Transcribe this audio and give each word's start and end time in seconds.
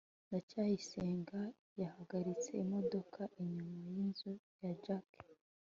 ndacyayisenga 0.27 1.39
yahagaritse 1.81 2.49
imodoka 2.63 3.21
inyuma 3.41 3.79
yinzu 3.95 4.31
ya 4.63 4.73
jaki 4.83 5.19